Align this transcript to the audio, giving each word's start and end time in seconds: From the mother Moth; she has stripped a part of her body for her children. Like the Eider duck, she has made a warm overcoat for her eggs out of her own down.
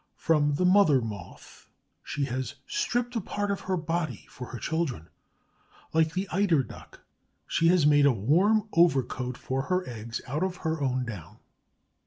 From 0.17 0.55
the 0.55 0.65
mother 0.65 0.99
Moth; 0.99 1.69
she 2.03 2.25
has 2.25 2.55
stripped 2.65 3.15
a 3.15 3.21
part 3.21 3.51
of 3.51 3.59
her 3.59 3.77
body 3.77 4.25
for 4.31 4.47
her 4.47 4.57
children. 4.57 5.09
Like 5.93 6.13
the 6.15 6.27
Eider 6.31 6.63
duck, 6.63 7.01
she 7.45 7.67
has 7.67 7.85
made 7.85 8.07
a 8.07 8.11
warm 8.11 8.67
overcoat 8.73 9.37
for 9.37 9.61
her 9.65 9.87
eggs 9.87 10.19
out 10.25 10.41
of 10.41 10.55
her 10.65 10.81
own 10.81 11.05
down. 11.05 11.37